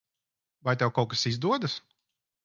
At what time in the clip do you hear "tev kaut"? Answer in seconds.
0.81-1.11